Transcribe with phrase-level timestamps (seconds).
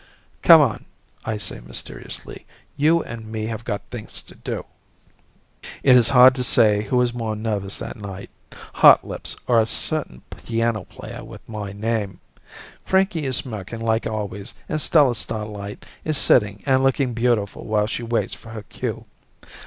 [0.41, 0.85] "Come on,"
[1.25, 2.47] I say mysteriously.
[2.75, 4.65] "You and me have got things to do."
[5.83, 8.31] It is hard to say who is more nervous that night,
[8.77, 12.19] Hotlips or a certain piano player with my name.
[12.83, 18.01] Frankie is smirking like always, and Stella Starlight is sitting and looking beautiful while she
[18.01, 19.05] waits for her cue.